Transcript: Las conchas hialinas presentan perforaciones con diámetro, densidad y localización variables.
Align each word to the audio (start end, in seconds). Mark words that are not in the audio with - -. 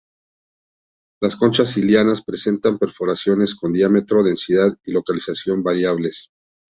Las 1.21 1.35
conchas 1.35 1.75
hialinas 1.75 2.23
presentan 2.23 2.79
perforaciones 2.79 3.53
con 3.53 3.71
diámetro, 3.71 4.23
densidad 4.23 4.75
y 4.83 4.93
localización 4.93 5.61
variables. 5.61 6.31